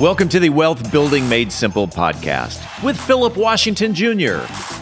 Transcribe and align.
Welcome 0.00 0.30
to 0.30 0.40
the 0.40 0.48
Wealth 0.48 0.90
Building 0.90 1.28
Made 1.28 1.52
Simple 1.52 1.86
podcast 1.86 2.82
with 2.82 2.98
Philip 2.98 3.36
Washington 3.36 3.92
Jr. 3.92 4.38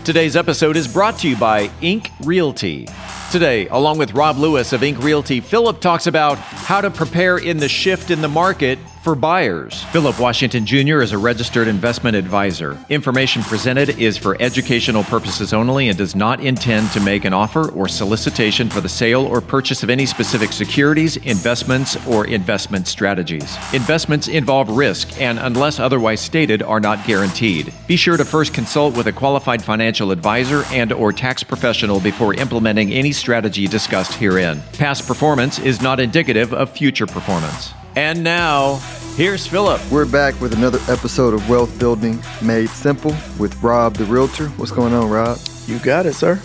Today's 0.09 0.37
episode 0.37 0.79
is 0.79 0.89
brought 0.89 1.19
to 1.19 1.29
you 1.29 1.37
by 1.37 1.71
Ink 1.83 2.11
Realty. 2.23 2.89
Today, 3.31 3.69
along 3.69 3.99
with 3.99 4.15
Rob 4.15 4.39
Lewis 4.39 4.73
of 4.73 4.83
Ink 4.83 5.03
Realty, 5.03 5.39
Philip 5.39 5.83
talks 5.83 6.07
about 6.07 6.39
how 6.39 6.81
to 6.81 6.91
prepare 6.91 7.37
in 7.37 7.59
the 7.59 7.69
shift 7.69 8.11
in 8.11 8.23
the 8.23 8.29
market 8.29 8.79
for 9.09 9.15
buyers. 9.15 9.85
Philip 9.85 10.21
Washington 10.21 10.67
Jr. 10.67 11.01
is 11.01 11.13
a 11.13 11.19
registered 11.19 11.67
investment 11.67 12.15
advisor. 12.15 12.79
Information 12.91 13.43
presented 13.43 13.99
is 13.99 14.19
for 14.19 14.37
educational 14.39 15.03
purposes 15.05 15.55
only 15.55 15.89
and 15.89 15.97
does 15.97 16.15
not 16.15 16.41
intend 16.41 16.91
to 16.91 17.01
make 17.01 17.25
an 17.25 17.33
offer 17.33 17.71
or 17.71 17.89
solicitation 17.89 18.69
for 18.69 18.83
the 18.83 18.89
sale 18.89 19.25
or 19.25 19.41
purchase 19.41 19.83
of 19.83 19.89
any 19.89 20.05
specific 20.05 20.53
securities, 20.53 21.17
investments, 21.19 21.97
or 22.07 22.27
investment 22.27 22.87
strategies. 22.87 23.57
Investments 23.73 24.29
involve 24.29 24.69
risk 24.69 25.19
and, 25.19 25.39
unless 25.39 25.81
otherwise 25.81 26.21
stated, 26.21 26.63
are 26.63 26.79
not 26.79 27.03
guaranteed. 27.07 27.73
Be 27.87 27.97
sure 27.97 28.19
to 28.19 28.27
first 28.27 28.53
consult 28.53 28.95
with 28.95 29.07
a 29.07 29.13
qualified 29.13 29.63
financial 29.63 29.98
advisor 30.07 30.65
and 30.71 30.93
or 30.93 31.13
tax 31.13 31.43
professional 31.43 32.01
before 32.01 32.35
implementing 32.35 32.93
any 32.93 33.13
strategy 33.13 33.67
discussed 33.67 34.15
herein. 34.15 34.63
Past 34.75 35.07
performance 35.07 35.59
is 35.59 35.83
not 35.83 36.01
indicative 36.01 36.55
of 36.55 36.71
future 36.71 37.07
performance. 37.07 37.73
And 37.97 38.23
now, 38.23 38.77
here's 39.17 39.47
Philip. 39.47 39.81
We're 39.91 40.07
back 40.07 40.41
with 40.41 40.55
another 40.55 40.79
episode 40.89 41.35
of 41.35 41.51
Wealth 41.51 41.77
Building 41.79 42.23
Made 42.41 42.69
Simple 42.69 43.15
with 43.39 43.61
Rob 43.63 43.97
the 43.97 44.05
Realtor. 44.05 44.49
What's 44.51 44.71
going 44.71 44.95
on, 44.95 45.11
Rob? 45.11 45.37
You 45.67 45.79
got 45.81 46.07
it, 46.07 46.15
sir. 46.15 46.41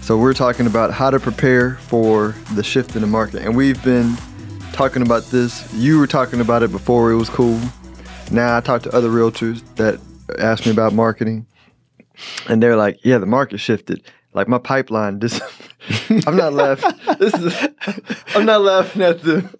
So, 0.00 0.18
we're 0.18 0.34
talking 0.34 0.66
about 0.66 0.92
how 0.92 1.10
to 1.10 1.20
prepare 1.20 1.76
for 1.76 2.34
the 2.54 2.64
shift 2.64 2.96
in 2.96 3.02
the 3.02 3.06
market. 3.06 3.42
And 3.42 3.56
we've 3.56 3.82
been 3.84 4.16
talking 4.72 5.02
about 5.02 5.24
this. 5.26 5.72
You 5.74 5.98
were 5.98 6.06
talking 6.06 6.40
about 6.40 6.62
it 6.62 6.72
before 6.72 7.12
it 7.12 7.16
was 7.16 7.30
cool. 7.30 7.60
Now, 8.32 8.56
I 8.56 8.60
talked 8.60 8.84
to 8.84 8.94
other 8.94 9.10
realtors 9.10 9.62
that 9.76 10.00
asked 10.38 10.66
me 10.66 10.72
about 10.72 10.92
marketing. 10.92 11.46
And 12.48 12.62
they're 12.62 12.76
like, 12.76 12.98
yeah, 13.04 13.18
the 13.18 13.26
market 13.26 13.58
shifted. 13.58 14.02
Like 14.32 14.48
my 14.48 14.58
pipeline, 14.58 15.18
this 15.18 15.40
I'm 16.26 16.36
not 16.36 16.52
laughing. 16.52 16.92
This 17.18 17.34
is 17.34 17.68
I'm 18.34 18.46
not 18.46 18.60
laughing 18.60 19.02
at 19.02 19.22
them, 19.22 19.50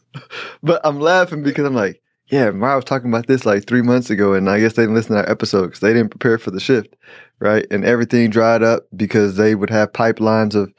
but 0.62 0.80
I'm 0.84 1.00
laughing 1.00 1.42
because 1.42 1.64
I'm 1.64 1.74
like, 1.74 2.00
yeah, 2.30 2.46
I 2.46 2.76
was 2.76 2.84
talking 2.84 3.10
about 3.10 3.26
this 3.26 3.44
like 3.44 3.66
three 3.66 3.82
months 3.82 4.10
ago, 4.10 4.34
and 4.34 4.48
I 4.48 4.60
guess 4.60 4.74
they 4.74 4.82
didn't 4.82 4.94
listen 4.94 5.16
to 5.16 5.22
our 5.22 5.28
episode 5.30 5.66
because 5.66 5.80
they 5.80 5.92
didn't 5.92 6.10
prepare 6.10 6.38
for 6.38 6.52
the 6.52 6.60
shift, 6.60 6.94
right? 7.40 7.66
And 7.70 7.84
everything 7.84 8.30
dried 8.30 8.62
up 8.62 8.86
because 8.94 9.36
they 9.36 9.56
would 9.56 9.70
have 9.70 9.92
pipelines 9.92 10.54
of 10.54 10.72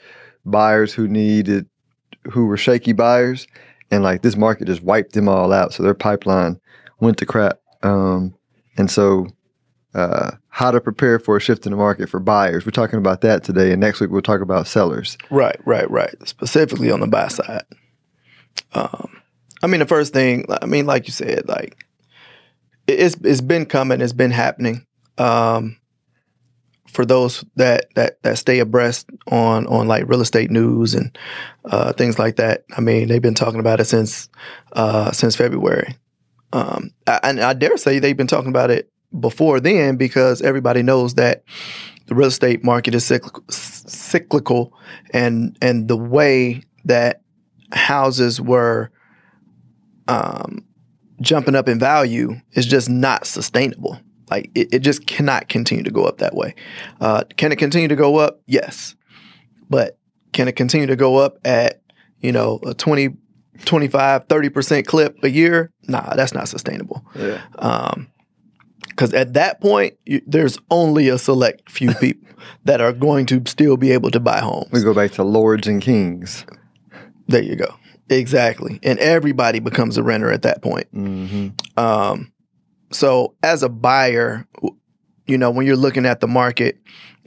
buyers 0.46 0.94
who 0.94 1.08
needed, 1.10 1.68
who 2.32 2.46
were 2.46 2.58
shaky 2.58 2.94
buyers, 2.94 3.48
and 3.92 4.04
like 4.04 4.22
this 4.22 4.38
market 4.38 4.68
just 4.68 4.84
wiped 4.84 5.14
them 5.14 5.28
all 5.28 5.52
out, 5.52 5.74
so 5.74 5.84
their 5.84 5.94
pipeline 5.94 6.60
went 7.02 7.18
to 7.18 7.26
crap. 7.26 7.60
Um, 7.84 8.34
and 8.78 8.90
so 8.90 9.28
uh, 9.94 10.32
how 10.50 10.72
to 10.72 10.80
prepare 10.80 11.20
for 11.20 11.38
a 11.38 11.40
shift 11.42 11.66
in 11.66 11.72
the 11.72 11.78
market 11.78 12.10
for 12.10 12.20
buyers. 12.20 12.66
We're 12.66 12.72
talking 12.72 13.00
about 13.00 13.22
that 13.22 13.44
today, 13.44 13.72
and 13.72 13.82
next 13.82 14.00
week 14.00 14.10
we'll 14.10 14.22
talk 14.22 14.42
about 14.42 14.68
sellers. 14.68 15.18
Right, 15.30 15.60
right, 15.66 15.90
right. 15.90 16.16
Specifically 16.28 16.92
on 16.92 17.00
the 17.00 17.08
buy 17.08 17.28
side. 17.28 17.64
Um, 18.74 19.22
I 19.62 19.68
mean, 19.68 19.80
the 19.80 19.86
first 19.86 20.14
thing, 20.14 20.46
I 20.50 20.66
mean, 20.66 20.86
like 20.86 21.08
you 21.08 21.14
said, 21.14 21.48
like 21.48 21.86
it's 22.88 23.16
it's 23.24 23.42
been 23.42 23.66
coming, 23.66 24.02
it's 24.02 24.14
been 24.14 24.32
happening. 24.32 24.86
Um, 25.18 25.78
for 26.88 27.06
those 27.06 27.46
that 27.56 27.94
that 27.96 28.22
that 28.24 28.38
stay 28.38 28.60
abreast 28.60 29.10
on 29.28 29.68
on 29.68 29.88
like 29.88 30.08
real 30.08 30.22
estate 30.22 30.52
news 30.52 30.94
and 30.94 31.18
uh, 31.66 31.94
things 31.94 32.18
like 32.18 32.38
that, 32.38 32.64
I 32.76 32.82
mean, 32.82 33.08
they've 33.08 33.22
been 33.22 33.34
talking 33.34 33.60
about 33.60 33.80
it 33.80 33.86
since 33.86 34.30
uh, 34.74 35.12
since 35.12 35.36
February. 35.36 35.96
Um, 36.54 36.92
I, 37.08 37.20
and 37.24 37.40
I 37.40 37.54
dare 37.54 37.78
say 37.78 38.00
they've 38.00 38.18
been 38.18 38.28
talking 38.28 38.50
about 38.50 38.72
it 38.72 38.90
before 39.20 39.60
then 39.60 39.98
because 39.98 40.42
everybody 40.42 40.82
knows 40.82 41.16
that 41.16 41.44
the 42.08 42.16
real 42.16 42.28
estate 42.28 42.64
market 42.64 42.96
is 42.96 43.06
cyclical, 43.06 43.44
cyclical 43.50 44.74
and 45.12 45.58
and 45.62 45.88
the 45.88 45.98
way 45.98 46.64
that 46.86 47.22
houses 47.72 48.42
were 48.42 48.92
um, 50.08 50.66
jumping 51.22 51.56
up 51.56 51.70
in 51.70 51.80
value 51.80 52.36
is 52.54 52.66
just 52.66 52.90
not 52.90 53.26
sustainable. 53.26 54.00
Like 54.30 54.50
it, 54.56 54.74
it 54.74 54.80
just 54.80 55.06
cannot 55.08 55.50
continue 55.50 55.84
to 55.84 55.92
go 55.92 56.06
up 56.06 56.18
that 56.18 56.34
way. 56.34 56.56
Uh, 57.00 57.24
can 57.38 57.52
it 57.52 57.58
continue 57.58 57.88
to 57.88 57.96
go 57.96 58.18
up? 58.18 58.42
Yes. 58.48 58.96
But 59.70 59.98
can 60.34 60.48
it 60.48 60.54
continue 60.54 60.88
to 60.88 60.96
go 60.96 61.18
up 61.18 61.38
at, 61.46 61.82
you 62.20 62.32
know, 62.32 62.60
a 62.66 62.74
20, 62.74 63.10
25, 63.66 64.28
30% 64.28 64.86
clip 64.86 65.24
a 65.24 65.30
year? 65.30 65.72
Nah, 65.88 66.16
that's 66.16 66.34
not 66.34 66.48
sustainable. 66.48 67.06
Yeah. 67.16 67.42
Um, 67.60 68.08
because 68.90 69.14
at 69.14 69.34
that 69.34 69.62
point, 69.62 69.98
you, 70.06 70.22
there's 70.26 70.58
only 70.70 71.10
a 71.10 71.18
select 71.18 71.70
few 71.70 71.94
people 72.00 72.28
that 72.66 72.82
are 72.82 72.94
going 72.94 73.26
to 73.28 73.42
still 73.46 73.78
be 73.78 73.92
able 73.92 74.12
to 74.12 74.20
buy 74.20 74.40
homes. 74.40 74.70
We 74.72 74.82
go 74.82 74.94
back 74.94 75.12
to 75.12 75.24
lords 75.24 75.68
and 75.68 75.82
kings. 75.82 76.46
There 77.28 77.44
you 77.44 77.56
go. 77.56 77.74
Exactly. 78.10 78.80
And 78.84 79.00
everybody 79.00 79.60
becomes 79.60 79.98
a 79.98 80.04
renter 80.04 80.32
at 80.32 80.42
that 80.42 80.62
point. 80.62 80.94
Mm-hmm. 80.94 81.80
Um, 81.80 82.34
so 82.92 83.36
as 83.42 83.64
a 83.64 83.70
buyer, 83.70 84.46
you 85.28 85.38
know, 85.38 85.50
when 85.50 85.66
you're 85.66 85.78
looking 85.78 86.06
at 86.06 86.20
the 86.20 86.28
market, 86.28 86.78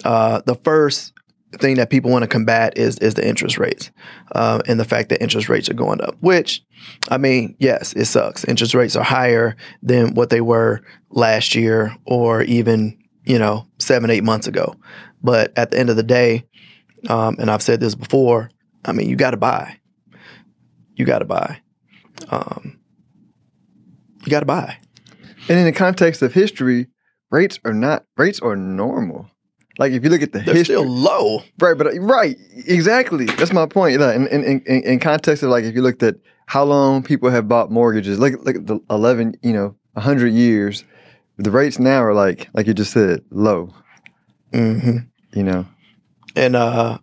uh, 0.04 0.42
the 0.44 0.56
first 0.56 1.13
thing 1.60 1.76
that 1.76 1.90
people 1.90 2.10
want 2.10 2.22
to 2.22 2.28
combat 2.28 2.76
is 2.76 2.98
is 2.98 3.14
the 3.14 3.26
interest 3.26 3.58
rates 3.58 3.90
uh, 4.32 4.60
and 4.66 4.78
the 4.78 4.84
fact 4.84 5.08
that 5.08 5.22
interest 5.22 5.48
rates 5.48 5.68
are 5.68 5.74
going 5.74 6.00
up. 6.00 6.16
Which, 6.20 6.62
I 7.08 7.18
mean, 7.18 7.56
yes, 7.58 7.92
it 7.94 8.06
sucks. 8.06 8.44
Interest 8.44 8.74
rates 8.74 8.96
are 8.96 9.04
higher 9.04 9.56
than 9.82 10.14
what 10.14 10.30
they 10.30 10.40
were 10.40 10.82
last 11.10 11.54
year 11.54 11.94
or 12.06 12.42
even 12.42 12.98
you 13.24 13.38
know 13.38 13.66
seven 13.78 14.10
eight 14.10 14.24
months 14.24 14.46
ago. 14.46 14.74
But 15.22 15.56
at 15.56 15.70
the 15.70 15.78
end 15.78 15.90
of 15.90 15.96
the 15.96 16.02
day, 16.02 16.44
um, 17.08 17.36
and 17.38 17.50
I've 17.50 17.62
said 17.62 17.80
this 17.80 17.94
before, 17.94 18.50
I 18.84 18.92
mean, 18.92 19.08
you 19.08 19.16
got 19.16 19.30
to 19.30 19.36
buy. 19.36 19.78
You 20.94 21.04
got 21.04 21.20
to 21.20 21.24
buy. 21.24 21.60
Um, 22.28 22.78
you 24.24 24.30
got 24.30 24.40
to 24.40 24.46
buy. 24.46 24.78
And 25.48 25.58
in 25.58 25.64
the 25.64 25.72
context 25.72 26.22
of 26.22 26.32
history, 26.32 26.88
rates 27.30 27.58
are 27.64 27.74
not 27.74 28.04
rates 28.16 28.40
are 28.40 28.56
normal. 28.56 29.30
Like 29.78 29.92
if 29.92 30.04
you 30.04 30.10
look 30.10 30.22
at 30.22 30.32
the 30.32 30.38
They're 30.40 30.54
history, 30.54 30.76
still 30.76 30.86
low. 30.88 31.42
right? 31.58 31.76
But 31.76 31.94
right, 31.98 32.36
exactly. 32.66 33.26
That's 33.26 33.52
my 33.52 33.66
point. 33.66 34.00
Like, 34.00 34.14
in, 34.16 34.26
in, 34.28 34.60
in, 34.66 34.82
in 34.82 35.00
context 35.00 35.42
of 35.42 35.50
like 35.50 35.64
if 35.64 35.74
you 35.74 35.82
looked 35.82 36.02
at 36.02 36.16
how 36.46 36.64
long 36.64 37.02
people 37.02 37.30
have 37.30 37.48
bought 37.48 37.70
mortgages, 37.70 38.18
like 38.18 38.34
like 38.44 38.66
the 38.66 38.78
eleven, 38.90 39.34
you 39.42 39.52
know, 39.52 39.74
hundred 39.96 40.32
years, 40.32 40.84
the 41.38 41.50
rates 41.50 41.78
now 41.78 42.02
are 42.02 42.14
like 42.14 42.48
like 42.54 42.66
you 42.66 42.74
just 42.74 42.92
said, 42.92 43.20
low. 43.30 43.74
Mm-hmm. 44.52 44.98
You 45.36 45.42
know, 45.42 45.66
And 46.36 46.54
uh, 46.54 46.98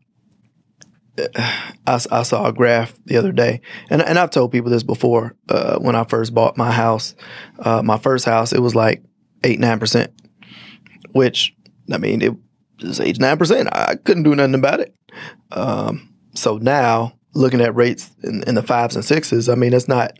I, 1.85 1.99
I 2.09 2.23
saw 2.23 2.47
a 2.47 2.53
graph 2.53 2.97
the 3.05 3.17
other 3.17 3.33
day, 3.33 3.59
and 3.89 4.01
and 4.01 4.17
I've 4.17 4.29
told 4.31 4.51
people 4.53 4.71
this 4.71 4.83
before. 4.83 5.35
Uh, 5.49 5.77
when 5.79 5.95
I 5.95 6.05
first 6.05 6.33
bought 6.33 6.57
my 6.57 6.71
house, 6.71 7.15
uh, 7.59 7.81
my 7.83 7.97
first 7.97 8.23
house, 8.23 8.53
it 8.53 8.61
was 8.61 8.75
like 8.75 9.03
eight 9.43 9.59
nine 9.59 9.79
percent, 9.79 10.13
which 11.11 11.53
I 11.91 11.97
mean 11.97 12.21
it 12.21 12.33
nine 12.81 13.37
percent. 13.37 13.69
I 13.71 13.95
couldn't 13.95 14.23
do 14.23 14.35
nothing 14.35 14.55
about 14.55 14.79
it. 14.79 14.95
Um, 15.51 16.13
so 16.33 16.57
now 16.57 17.13
looking 17.33 17.61
at 17.61 17.75
rates 17.75 18.11
in, 18.23 18.43
in 18.43 18.55
the 18.55 18.63
fives 18.63 18.95
and 18.95 19.05
sixes, 19.05 19.49
I 19.49 19.55
mean 19.55 19.73
it's 19.73 19.87
not 19.87 20.17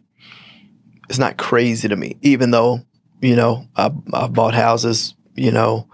it's 1.10 1.20
not 1.20 1.38
crazy 1.38 1.88
to 1.88 1.96
me. 1.96 2.18
Even 2.22 2.52
though 2.52 2.82
you 3.22 3.36
know 3.36 3.68
I 3.76 3.92
I've 4.14 4.34
bought 4.34 4.54
houses, 4.54 5.16
you 5.36 5.52
know, 5.52 5.88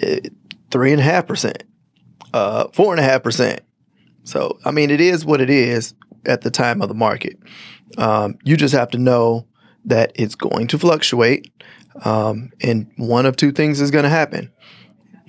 eh, 0.00 0.20
three 0.70 0.92
and 0.92 1.00
a 1.00 1.04
half 1.04 1.26
percent, 1.26 1.64
uh, 2.32 2.68
four 2.72 2.92
and 2.92 3.00
a 3.00 3.04
half 3.04 3.22
percent. 3.22 3.60
So, 4.24 4.58
I 4.64 4.70
mean, 4.70 4.90
it 4.90 5.00
is 5.00 5.24
what 5.24 5.40
it 5.40 5.50
is 5.50 5.94
at 6.26 6.42
the 6.42 6.50
time 6.50 6.82
of 6.82 6.88
the 6.88 6.94
market. 6.94 7.38
Um, 7.98 8.38
you 8.44 8.56
just 8.56 8.74
have 8.74 8.90
to 8.90 8.98
know 8.98 9.46
that 9.84 10.12
it's 10.14 10.34
going 10.34 10.66
to 10.68 10.78
fluctuate. 10.78 11.52
Um, 12.04 12.50
and 12.62 12.90
one 12.96 13.26
of 13.26 13.36
two 13.36 13.50
things 13.50 13.80
is 13.80 13.90
going 13.90 14.04
to 14.04 14.10
happen 14.10 14.52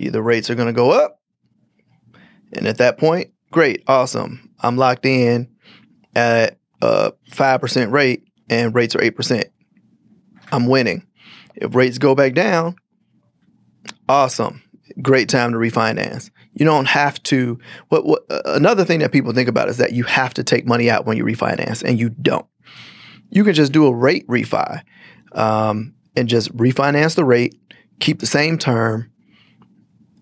either 0.01 0.21
rates 0.21 0.49
are 0.49 0.55
going 0.55 0.67
to 0.67 0.73
go 0.73 0.91
up. 0.91 1.19
And 2.53 2.67
at 2.67 2.77
that 2.79 2.97
point, 2.97 3.31
great, 3.51 3.83
awesome. 3.87 4.49
I'm 4.59 4.77
locked 4.77 5.05
in 5.05 5.49
at 6.15 6.57
a 6.81 7.13
5% 7.31 7.91
rate 7.91 8.23
and 8.49 8.75
rates 8.75 8.95
are 8.95 8.99
8%. 8.99 9.45
I'm 10.51 10.67
winning. 10.67 11.07
If 11.55 11.75
rates 11.75 11.97
go 11.97 12.15
back 12.15 12.33
down, 12.33 12.75
awesome. 14.09 14.61
Great 15.01 15.29
time 15.29 15.51
to 15.51 15.57
refinance. 15.57 16.29
You 16.53 16.65
don't 16.65 16.87
have 16.87 17.21
to. 17.23 17.57
What, 17.89 18.05
what 18.05 18.23
another 18.45 18.83
thing 18.83 18.99
that 18.99 19.11
people 19.11 19.31
think 19.31 19.47
about 19.47 19.69
is 19.69 19.77
that 19.77 19.93
you 19.93 20.03
have 20.03 20.33
to 20.33 20.43
take 20.43 20.67
money 20.67 20.89
out 20.89 21.05
when 21.05 21.15
you 21.15 21.23
refinance, 21.23 21.81
and 21.81 21.97
you 21.97 22.09
don't. 22.09 22.45
You 23.29 23.45
can 23.45 23.53
just 23.53 23.71
do 23.71 23.85
a 23.85 23.95
rate 23.95 24.27
refi, 24.27 24.81
um, 25.31 25.93
and 26.15 26.27
just 26.27 26.55
refinance 26.57 27.15
the 27.15 27.23
rate, 27.23 27.57
keep 28.01 28.19
the 28.19 28.25
same 28.25 28.57
term, 28.57 29.10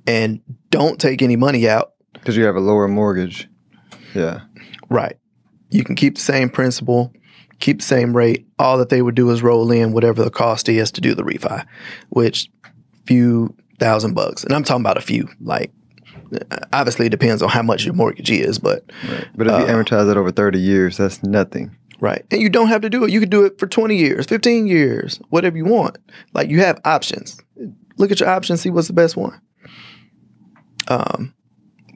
and 0.09 0.41
don't 0.69 0.99
take 0.99 1.21
any 1.21 1.35
money 1.35 1.67
out. 1.69 1.93
because 2.13 2.35
you 2.35 2.43
have 2.45 2.55
a 2.55 2.59
lower 2.59 2.87
mortgage. 2.87 3.47
Yeah. 4.15 4.41
Right. 4.89 5.17
You 5.69 5.83
can 5.83 5.95
keep 5.95 6.15
the 6.15 6.21
same 6.21 6.49
principal, 6.49 7.13
keep 7.59 7.79
the 7.79 7.85
same 7.85 8.15
rate. 8.15 8.47
All 8.57 8.77
that 8.79 8.89
they 8.89 9.01
would 9.01 9.15
do 9.15 9.29
is 9.29 9.43
roll 9.43 9.71
in 9.71 9.91
whatever 9.93 10.23
the 10.23 10.31
cost 10.31 10.67
is 10.67 10.91
to 10.93 11.01
do 11.01 11.13
the 11.13 11.23
refi, 11.23 11.65
which 12.09 12.49
few 13.05 13.55
thousand 13.79 14.13
bucks. 14.15 14.43
And 14.43 14.53
I'm 14.53 14.63
talking 14.63 14.81
about 14.81 14.97
a 14.97 15.01
few. 15.01 15.27
Like 15.41 15.71
obviously 16.73 17.05
it 17.05 17.09
depends 17.09 17.41
on 17.41 17.49
how 17.49 17.61
much 17.63 17.85
your 17.85 17.93
mortgage 17.93 18.31
is, 18.31 18.57
but 18.59 18.83
But 19.35 19.47
if 19.47 19.51
you 19.51 19.65
uh, 19.65 19.67
amortize 19.67 20.09
it 20.11 20.17
over 20.17 20.31
30 20.31 20.59
years, 20.59 20.97
that's 20.97 21.23
nothing. 21.23 21.75
right. 21.99 22.25
And 22.31 22.41
you 22.41 22.49
don't 22.49 22.67
have 22.67 22.81
to 22.81 22.89
do 22.89 23.03
it. 23.03 23.11
You 23.11 23.19
could 23.19 23.29
do 23.29 23.45
it 23.45 23.59
for 23.59 23.67
20 23.67 23.95
years, 23.95 24.25
15 24.25 24.67
years, 24.67 25.19
whatever 25.29 25.55
you 25.57 25.65
want. 25.65 25.97
Like 26.33 26.49
you 26.49 26.59
have 26.61 26.79
options. 26.85 27.39
Look 27.97 28.11
at 28.11 28.19
your 28.19 28.29
options, 28.29 28.61
see 28.61 28.69
what's 28.69 28.87
the 28.87 28.93
best 28.93 29.15
one. 29.17 29.39
Um, 30.89 31.33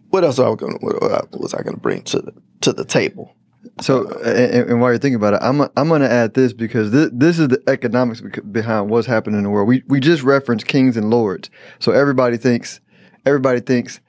what 0.10 0.24
else 0.24 0.40
I 0.40 0.44
going? 0.56 0.78
Was 0.82 1.54
I 1.54 1.64
going 1.64 1.76
to 1.76 1.82
bring 1.82 2.04
to 2.04 2.22
the 2.22 2.34
to 2.62 2.74
the 2.74 2.86
table? 2.86 3.36
So, 3.82 4.08
and, 4.20 4.70
and 4.70 4.82
while 4.82 4.92
you're 4.92 5.00
thinking 5.00 5.16
about 5.16 5.34
it, 5.34 5.40
I'm 5.42 5.62
I'm 5.62 5.88
going 5.88 6.02
to 6.02 6.12
add 6.12 6.34
this 6.34 6.54
because 6.54 6.92
this, 6.92 7.10
this 7.12 7.40
is 7.40 7.48
the 7.48 7.62
economics 7.68 8.22
behind 8.52 8.90
what's 8.90 9.08
happening 9.08 9.40
in 9.40 9.44
the 9.44 9.50
world. 9.50 9.68
We 9.68 9.84
we 9.88 10.00
just 10.00 10.24
referenced 10.24 10.68
kings 10.68 10.96
and 10.98 11.10
lords, 11.10 11.50
so 11.80 11.92
everybody 11.92 12.38
thinks 12.38 12.80
everybody 13.26 13.62
thinks, 13.62 14.00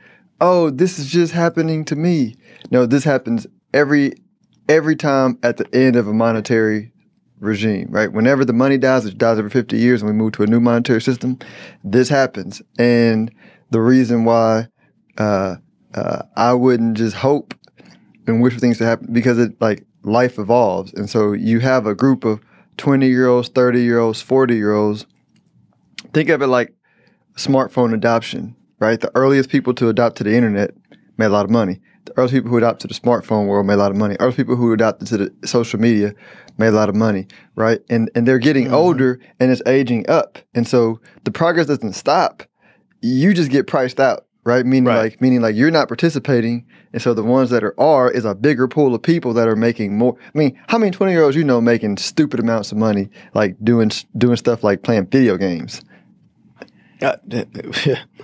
oh, 0.40 0.70
this 0.70 0.98
is 0.98 1.10
just 1.10 1.32
happening 1.32 1.84
to 1.86 1.96
me. 1.96 2.36
No, 2.70 2.86
this 2.86 3.04
happens 3.04 3.46
every 3.72 4.14
every 4.68 4.96
time 4.96 5.38
at 5.42 5.56
the 5.56 5.74
end 5.74 5.96
of 5.96 6.08
a 6.08 6.12
monetary 6.12 6.92
regime, 7.38 7.88
right? 7.90 8.12
Whenever 8.12 8.44
the 8.44 8.52
money 8.52 8.78
dies, 8.78 9.04
it 9.04 9.18
dies 9.18 9.38
every 9.38 9.50
50 9.50 9.76
years, 9.76 10.02
and 10.02 10.10
we 10.10 10.16
move 10.16 10.32
to 10.32 10.42
a 10.42 10.46
new 10.46 10.60
monetary 10.60 11.00
system. 11.00 11.38
This 11.82 12.08
happens, 12.08 12.62
and 12.78 13.32
the 13.70 13.80
reason 13.80 14.24
why 14.24 14.68
uh, 15.18 15.56
uh, 15.94 16.22
I 16.36 16.52
wouldn't 16.52 16.96
just 16.96 17.16
hope 17.16 17.54
and 18.26 18.40
wish 18.40 18.54
for 18.54 18.60
things 18.60 18.78
to 18.78 18.84
happen 18.84 19.12
because 19.12 19.38
it 19.38 19.60
like 19.60 19.84
life 20.02 20.38
evolves, 20.38 20.92
and 20.94 21.08
so 21.08 21.32
you 21.32 21.60
have 21.60 21.86
a 21.86 21.94
group 21.94 22.24
of 22.24 22.40
20 22.76 23.06
year 23.06 23.28
olds, 23.28 23.48
30 23.48 23.82
year 23.82 23.98
olds, 23.98 24.20
40 24.20 24.54
year 24.54 24.72
olds. 24.72 25.06
Think 26.12 26.28
of 26.28 26.42
it 26.42 26.46
like 26.46 26.74
smartphone 27.36 27.94
adoption, 27.94 28.56
right? 28.78 29.00
The 29.00 29.10
earliest 29.14 29.48
people 29.48 29.74
to 29.74 29.88
adopt 29.88 30.16
to 30.16 30.24
the 30.24 30.34
internet 30.34 30.72
made 31.16 31.26
a 31.26 31.30
lot 31.30 31.44
of 31.44 31.50
money. 31.50 31.80
The 32.04 32.12
earliest 32.18 32.34
people 32.34 32.50
who 32.50 32.58
adopted 32.58 32.90
to 32.90 32.94
the 32.94 33.00
smartphone 33.00 33.46
world 33.46 33.66
made 33.66 33.74
a 33.74 33.78
lot 33.78 33.90
of 33.90 33.96
money. 33.96 34.16
Earliest 34.20 34.36
people 34.36 34.56
who 34.56 34.72
adopted 34.72 35.08
to 35.08 35.16
the 35.16 35.46
social 35.46 35.80
media 35.80 36.14
made 36.58 36.68
a 36.68 36.72
lot 36.72 36.88
of 36.88 36.94
money, 36.94 37.26
right? 37.56 37.80
And 37.88 38.10
and 38.14 38.28
they're 38.28 38.38
getting 38.38 38.72
older 38.72 39.20
and 39.40 39.50
it's 39.50 39.62
aging 39.66 40.08
up. 40.08 40.38
And 40.54 40.66
so 40.66 41.00
the 41.24 41.30
progress 41.30 41.66
doesn't 41.66 41.94
stop. 41.94 42.42
You 43.00 43.34
just 43.34 43.50
get 43.50 43.66
priced 43.66 44.00
out, 44.00 44.26
right? 44.44 44.64
Meaning 44.64 44.84
Right. 44.84 44.98
like 45.12 45.20
meaning 45.20 45.40
like 45.40 45.56
you're 45.56 45.70
not 45.70 45.88
participating. 45.88 46.64
And 46.92 47.02
so 47.02 47.12
the 47.14 47.22
ones 47.24 47.50
that 47.50 47.64
are 47.64 47.78
are 47.80 48.10
is 48.10 48.24
a 48.24 48.34
bigger 48.34 48.68
pool 48.68 48.94
of 48.94 49.02
people 49.02 49.32
that 49.34 49.48
are 49.48 49.56
making 49.56 49.96
more. 49.98 50.16
I 50.34 50.38
mean, 50.38 50.58
how 50.68 50.78
many 50.78 50.90
20 50.92 51.12
year 51.12 51.22
olds 51.22 51.36
you 51.36 51.44
know 51.44 51.60
making 51.60 51.96
stupid 51.96 52.38
amounts 52.40 52.70
of 52.72 52.78
money, 52.78 53.08
like 53.34 53.56
doing 53.64 53.90
doing 54.16 54.36
stuff 54.36 54.62
like 54.62 54.82
playing 54.82 55.06
video 55.06 55.36
games? 55.36 55.82
Uh, 57.02 57.16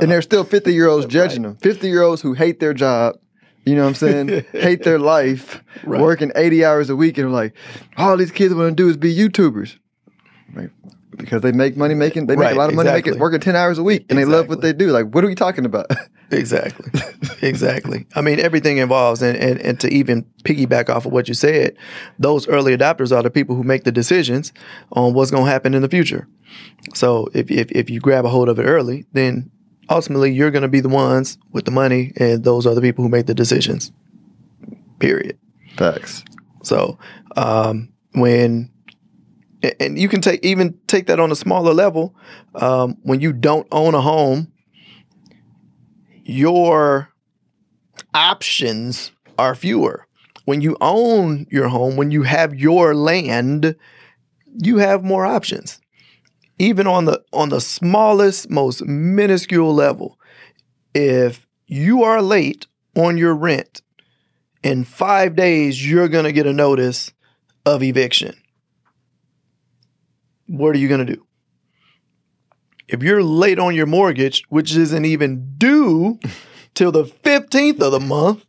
And 0.01 0.11
there's 0.11 0.25
still 0.25 0.45
50 0.45 0.73
year 0.73 0.87
olds 0.89 1.07
judging 1.07 1.43
them. 1.43 1.57
50 1.57 1.89
year 1.89 2.03
olds 2.03 2.23
who 2.23 2.33
hate 2.35 2.61
their 2.61 2.73
job, 2.73 3.17
you 3.67 3.75
know 3.75 3.83
what 3.83 3.89
I'm 3.89 3.95
saying? 3.95 4.45
hate 4.53 4.85
their 4.85 4.99
life, 4.99 5.63
Right. 5.85 6.01
working 6.01 6.31
80 6.35 6.65
hours 6.65 6.89
a 6.91 6.97
week, 6.97 7.19
and 7.19 7.33
like, 7.33 7.55
all 7.97 8.17
these 8.17 8.31
kids 8.31 8.55
want 8.55 8.71
to 8.71 8.75
do 8.83 8.89
is 8.89 8.97
be 8.97 9.15
YouTubers. 9.15 9.77
Like, 10.55 10.71
because 11.17 11.43
they 11.43 11.53
make 11.53 11.77
money 11.77 11.95
making, 11.95 12.27
they 12.27 12.37
make 12.37 12.45
Right, 12.45 12.55
a 12.55 12.59
lot 12.59 12.71
of 12.71 12.77
money 12.77 12.89
exactly. 12.89 13.11
making, 13.13 13.21
working 13.21 13.41
10 13.41 13.57
hours 13.57 13.79
a 13.79 13.83
week, 13.83 14.07
and 14.09 14.19
they 14.19 14.25
love 14.25 14.49
what 14.49 14.61
they 14.61 14.73
do. 14.73 14.91
Like, 14.91 15.15
what 15.15 15.25
are 15.25 15.27
we 15.27 15.35
talking 15.35 15.65
about? 15.65 15.87
Exactly. 16.33 16.89
exactly. 17.43 18.07
I 18.15 18.21
mean, 18.21 18.39
everything 18.39 18.79
involves, 18.79 19.21
and, 19.21 19.37
and, 19.37 19.61
and 19.63 19.81
to 19.81 19.93
even 19.93 20.23
piggyback 20.45 20.89
off 20.89 21.05
of 21.05 21.11
what 21.11 21.27
you 21.27 21.35
said, 21.35 21.77
those 22.21 22.47
early 22.47 22.77
adopters 22.77 23.11
are 23.11 23.21
the 23.21 23.33
people 23.33 23.57
who 23.57 23.65
make 23.65 23.83
the 23.83 23.91
decisions 23.91 24.53
on 24.93 25.13
what's 25.13 25.33
going 25.33 25.47
to 25.47 25.51
happen 25.51 25.75
in 25.75 25.83
the 25.83 25.89
future. 25.89 26.29
So 26.95 27.27
if, 27.35 27.51
if, 27.51 27.73
if 27.73 27.91
you 27.91 27.99
grab 27.99 28.25
a 28.25 28.29
hold 28.29 28.49
of 28.49 28.61
it 28.61 28.63
early, 28.63 29.07
then 29.13 29.51
ultimately 29.89 30.33
you're 30.33 30.53
going 30.53 30.63
to 30.63 30.69
be 30.69 30.79
the 30.79 30.89
ones 30.89 31.37
with 31.51 31.65
the 31.65 31.73
money, 31.73 32.13
and 32.17 32.45
those 32.45 32.65
are 32.65 32.77
the 32.77 32.81
people 32.81 33.03
who 33.03 33.11
make 33.11 33.27
the 33.27 33.35
decisions. 33.35 33.91
Period. 35.01 35.37
Facts. 35.77 36.23
So 36.63 36.97
um, 37.37 37.93
when 38.15 38.71
and 39.79 39.99
you 39.99 40.09
can 40.09 40.21
take 40.21 40.45
even 40.45 40.79
take 40.87 41.07
that 41.07 41.21
on 41.21 41.31
a 41.31 41.37
smaller 41.37 41.75
level 41.75 42.15
um, 42.55 42.97
when 43.03 43.21
you 43.21 43.33
don't 43.33 43.67
own 43.71 43.95
a 43.95 44.01
home, 44.01 44.53
your 46.25 47.09
options 48.15 49.13
are 49.39 49.55
fewer. 49.55 50.07
When 50.45 50.61
you 50.61 50.77
own 50.81 51.47
your 51.51 51.69
home, 51.69 51.97
when 51.97 52.11
you 52.11 52.23
have 52.23 52.55
your 52.55 52.95
land, 52.95 53.77
you 54.63 54.79
have 54.79 55.05
more 55.05 55.27
options. 55.27 55.81
Even 56.59 56.87
on 56.87 57.05
the 57.05 57.23
on 57.33 57.51
the 57.51 57.61
smallest, 57.61 58.51
most 58.51 58.85
minuscule 58.85 59.75
level, 59.75 60.19
if 60.95 61.47
you 61.67 62.03
are 62.03 62.21
late 62.21 62.67
on 62.97 63.17
your 63.17 63.35
rent, 63.35 63.83
in 64.63 64.85
five 64.85 65.37
days 65.37 65.87
you're 65.87 66.09
gonna 66.09 66.33
get 66.33 66.47
a 66.47 66.53
notice 66.53 67.13
of 67.65 67.83
eviction. 67.83 68.35
What 70.51 70.75
are 70.75 70.79
you 70.79 70.89
gonna 70.89 71.05
do? 71.05 71.25
If 72.89 73.05
you're 73.05 73.23
late 73.23 73.61
on 73.61 73.77
your 73.77 73.87
mortgage, 73.87 74.43
which 74.49 74.75
isn't 74.75 75.05
even 75.05 75.55
due 75.57 76.19
till 76.75 76.91
the 76.91 77.05
15th 77.05 77.81
of 77.81 77.93
the 77.93 78.01
month, 78.01 78.45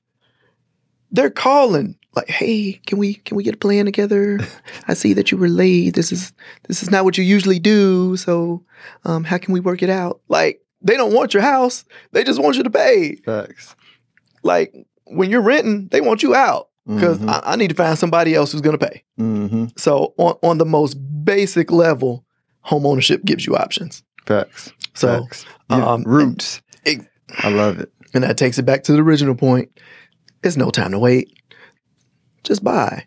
they're 1.12 1.30
calling 1.30 2.00
like, 2.16 2.28
"Hey, 2.28 2.82
can 2.88 2.98
we 2.98 3.14
can 3.14 3.38
we 3.38 3.44
get 3.44 3.54
a 3.54 3.58
plan 3.58 3.86
together? 3.86 4.40
I 4.88 4.96
see 4.96 5.14
that 5.14 5.32
you 5.32 5.38
were 5.38 5.48
late. 5.48 5.94
This 5.94 6.12
is 6.12 6.34
this 6.68 6.82
is 6.82 6.90
not 6.90 7.06
what 7.06 7.20
you 7.20 7.24
usually 7.24 7.60
do. 7.60 8.18
So, 8.18 8.66
um, 9.06 9.24
how 9.24 9.38
can 9.38 9.54
we 9.54 9.60
work 9.60 9.84
it 9.84 9.90
out?" 9.92 10.22
Like, 10.28 10.60
they 10.82 10.98
don't 10.98 11.14
want 11.14 11.36
your 11.36 11.44
house. 11.44 11.86
They 12.14 12.24
just 12.24 12.42
want 12.42 12.58
you 12.58 12.64
to 12.64 12.72
pay. 12.72 13.18
Facts. 13.18 13.76
Like 14.42 14.74
when 15.06 15.30
you're 15.30 15.42
renting, 15.42 15.90
they 15.90 16.02
want 16.02 16.24
you 16.24 16.34
out 16.34 16.71
because 16.88 17.20
Mhm. 17.20 17.30
I, 17.30 17.54
I 17.54 17.56
need 17.56 17.70
to 17.70 17.76
find 17.76 17.98
somebody 17.98 18.34
else 18.36 18.52
who's 18.52 18.62
going 18.62 18.78
to 18.78 18.86
pay. 18.88 19.04
Mm-hmm. 19.20 19.66
So 19.78 20.14
on 20.18 20.36
on 20.44 20.58
the 20.58 20.66
most 20.66 20.96
basic 21.24 21.72
level, 21.72 22.26
home 22.62 22.86
ownership 22.86 23.24
gives 23.26 23.46
you 23.46 23.56
options. 23.56 24.04
Facts. 24.26 24.72
So 24.94 25.22
Facts. 25.24 25.46
Yeah, 25.70 25.86
um, 25.86 26.04
roots. 26.04 26.62
it- 26.86 27.06
I 27.44 27.50
love 27.50 27.80
it. 27.80 27.92
and 28.14 28.24
that 28.26 28.38
takes 28.38 28.58
it 28.60 28.64
back 28.64 28.84
to 28.84 28.92
the 28.94 29.02
original 29.02 29.36
point. 29.36 29.70
It's 30.44 30.58
no 30.58 30.70
time 30.70 30.92
to 30.92 31.00
wait. 31.00 31.32
Just 32.44 32.64
buy. 32.64 33.06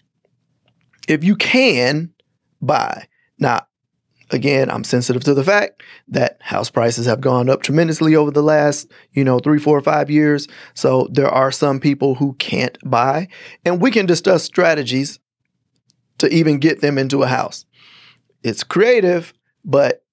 If 1.09 1.23
you 1.25 1.37
can, 1.37 2.12
buy. 2.62 3.06
Now, 3.38 3.67
again, 4.31 4.71
I'm 4.71 4.85
sensitive 4.85 5.25
to 5.25 5.35
the 5.35 5.44
fact 5.44 5.82
that 6.09 6.38
house 6.40 6.71
prices 6.71 7.07
have 7.07 7.21
gone 7.21 7.49
up 7.49 7.62
tremendously 7.62 8.16
over 8.16 8.31
the 8.31 8.43
last, 8.43 8.90
you 9.12 9.25
know, 9.25 9.38
three, 9.38 9.59
four, 9.59 9.81
five 9.81 10.11
years. 10.11 10.49
So 10.75 11.09
there 11.11 11.28
are 11.28 11.52
some 11.52 11.81
people 11.81 12.14
who 12.14 12.35
can't 12.35 12.78
buy. 12.85 13.28
And 13.64 13.81
we 13.81 13.90
can 13.90 14.07
discuss 14.07 14.45
strategies 14.45 15.19
to 16.19 16.28
even 16.28 16.59
get 16.59 16.81
them 16.81 16.99
into 16.99 17.23
a 17.23 17.26
house. 17.26 17.66
It's 18.43 18.62
creative, 18.62 19.33
but 19.64 20.04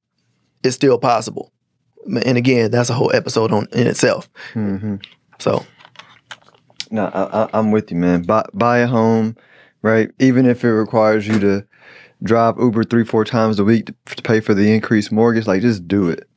it's 0.64 0.76
still 0.76 0.98
possible. 0.98 1.52
And 2.06 2.38
again, 2.38 2.72
that's 2.72 2.90
a 2.90 2.94
whole 2.94 3.14
episode 3.14 3.52
on 3.52 3.68
in 3.74 3.88
itself. 3.88 4.30
Mm-hmm. 4.54 4.96
So 5.40 5.66
No, 6.90 7.06
I, 7.06 7.44
I, 7.44 7.50
I'm 7.54 7.72
with 7.72 7.92
you, 7.92 7.98
man. 7.98 8.24
Buy, 8.24 8.46
buy 8.54 8.80
a 8.80 8.88
home, 8.88 9.36
right? 9.82 10.10
Even 10.20 10.46
if 10.46 10.64
it 10.64 10.72
requires 10.72 11.28
you 11.28 11.40
to 11.40 11.66
drive 12.24 12.58
Uber 12.58 12.84
three, 12.84 13.04
four 13.04 13.26
times 13.26 13.60
a 13.60 13.64
week 13.64 13.88
to, 13.88 14.22
pay 14.24 14.40
for 14.40 14.54
the 14.54 14.74
increased 14.74 15.12
mortgage, 15.12 15.48
like 15.48 15.62
just 15.62 15.88
do 15.88 16.10
it. 16.10 16.28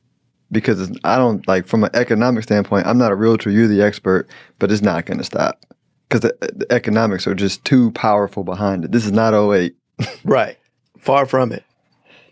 Because 0.51 0.79
it's, 0.79 0.97
I 1.03 1.17
don't 1.17 1.45
like 1.47 1.65
from 1.65 1.83
an 1.83 1.89
economic 1.93 2.43
standpoint. 2.43 2.85
I'm 2.85 2.97
not 2.97 3.11
a 3.11 3.15
realtor. 3.15 3.49
You're 3.49 3.67
the 3.67 3.81
expert, 3.81 4.29
but 4.59 4.71
it's 4.71 4.81
not 4.81 5.05
going 5.05 5.17
to 5.17 5.23
stop 5.23 5.65
because 6.07 6.21
the, 6.21 6.37
the 6.55 6.71
economics 6.71 7.27
are 7.27 7.35
just 7.35 7.65
too 7.65 7.91
powerful 7.91 8.43
behind 8.43 8.85
it. 8.85 8.91
This 8.91 9.05
is 9.05 9.11
not 9.11 9.33
08. 9.33 9.75
Right. 10.23 10.57
Far 10.99 11.25
from 11.25 11.51
it. 11.51 11.63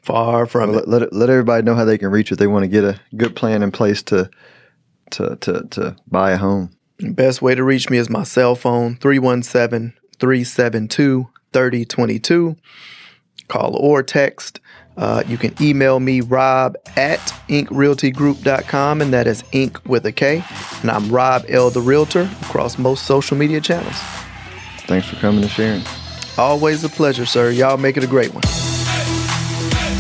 Far 0.02 0.46
from 0.46 0.70
it. 0.70 0.74
Let, 0.74 0.88
let, 0.88 1.14
let 1.14 1.30
everybody 1.30 1.64
know 1.64 1.76
how 1.76 1.86
they 1.86 1.98
can 1.98 2.10
reach 2.12 2.32
it. 2.32 2.38
They 2.38 2.48
want 2.48 2.64
to 2.64 2.68
get 2.68 2.84
a 2.84 3.00
good 3.16 3.36
plan 3.36 3.64
in 3.64 3.72
place 3.72 4.04
to 4.04 4.30
to 5.12 5.38
to 5.38 5.64
to 5.70 5.96
buy 6.08 6.32
a 6.32 6.38
home. 6.38 6.72
Best 7.00 7.42
way 7.42 7.56
to 7.56 7.64
reach 7.64 7.90
me 7.90 7.98
is 7.98 8.10
my 8.10 8.24
cell 8.24 8.56
phone 8.56 8.98
317 8.98 9.94
372 10.20 11.30
3022. 11.54 12.56
Call 13.48 13.76
or 13.76 14.04
text. 14.04 14.60
Uh, 14.96 15.24
you 15.28 15.38
can 15.38 15.56
email 15.60 16.00
me, 16.00 16.22
rob 16.22 16.76
at 16.96 17.20
inkrealtygroup.com, 17.50 19.02
and 19.02 19.14
that 19.14 19.26
is 19.26 19.44
Ink 19.52 19.80
with 19.88 20.06
a 20.06 20.12
K. 20.12 20.44
And 20.82 20.92
I'm 20.92 21.10
Rob 21.10 21.46
L. 21.50 21.70
the 21.70 21.82
Realtor 21.82 22.30
across 22.44 22.78
most 22.78 23.06
social 23.06 23.36
media 23.36 23.60
channels. 23.60 23.98
Thanks 24.86 25.08
for 25.08 25.16
coming 25.16 25.42
and 25.42 25.52
sharing. 25.52 25.82
Always 26.38 26.84
a 26.84 26.90
pleasure, 26.90 27.26
sir. 27.26 27.50
Y'all 27.50 27.78
make 27.78 27.98
it 27.98 28.04
a 28.04 28.08
great 28.08 28.34
one. 28.34 28.44